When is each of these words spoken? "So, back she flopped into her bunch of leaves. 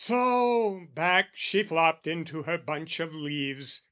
"So, 0.03 0.87
back 0.95 1.29
she 1.35 1.61
flopped 1.61 2.07
into 2.07 2.41
her 2.41 2.57
bunch 2.57 2.99
of 2.99 3.13
leaves. 3.13 3.79